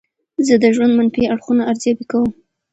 [0.45, 2.29] زه د ژوند منفي اړخونه ارزیابي کوم.